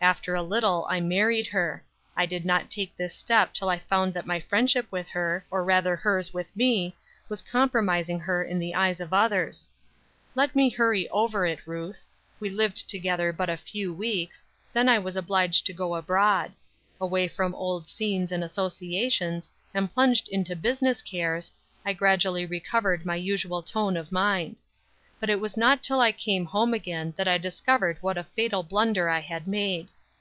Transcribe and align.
After 0.00 0.36
a 0.36 0.44
little 0.44 0.86
I 0.88 1.00
married 1.00 1.48
her. 1.48 1.82
I 2.16 2.24
did 2.24 2.44
not 2.44 2.70
take 2.70 2.96
this 2.96 3.12
step 3.16 3.52
till 3.52 3.68
I 3.68 3.80
found 3.80 4.14
that 4.14 4.26
my 4.28 4.38
friendship 4.38 4.86
with 4.92 5.08
her, 5.08 5.44
or, 5.50 5.64
rather 5.64 5.96
hers 5.96 6.32
with 6.32 6.46
me, 6.56 6.94
was 7.28 7.42
compromising 7.42 8.20
her 8.20 8.40
in 8.44 8.60
the 8.60 8.76
eyes 8.76 9.00
of 9.00 9.12
others. 9.12 9.68
Let 10.36 10.54
me 10.54 10.70
hurry 10.70 11.08
over 11.08 11.46
it, 11.46 11.58
Ruth. 11.66 12.04
We 12.38 12.48
lived 12.48 12.88
together 12.88 13.32
but 13.32 13.50
a 13.50 13.56
few 13.56 13.92
weeks; 13.92 14.44
then 14.72 14.88
I 14.88 15.00
was 15.00 15.16
obliged 15.16 15.66
to 15.66 15.72
go 15.72 15.96
abroad. 15.96 16.52
Away 17.00 17.26
from 17.26 17.52
old 17.56 17.88
scenes 17.88 18.30
and 18.30 18.44
associations, 18.44 19.50
and 19.74 19.92
plunged 19.92 20.28
into 20.28 20.54
business 20.54 21.02
cares, 21.02 21.50
I 21.84 21.92
gradually 21.92 22.46
recovered 22.46 23.04
my 23.04 23.16
usual 23.16 23.64
tone 23.64 23.96
of 23.96 24.12
mind. 24.12 24.56
But 25.20 25.30
it 25.30 25.40
was 25.40 25.56
not 25.56 25.82
till 25.82 26.00
I 26.00 26.12
came 26.12 26.44
home 26.44 26.72
again 26.72 27.12
that 27.16 27.26
I 27.26 27.38
discovered 27.38 27.98
what 28.00 28.16
a 28.16 28.22
fatal 28.22 28.62
blunder 28.62 29.08
I 29.08 29.18
had 29.18 29.48
made. 29.48 29.88